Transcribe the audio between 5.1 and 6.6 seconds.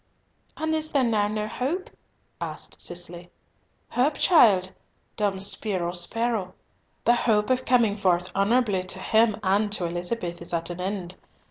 Dum spiro, spero.